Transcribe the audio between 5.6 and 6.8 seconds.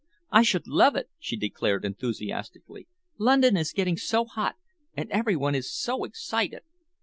so excited."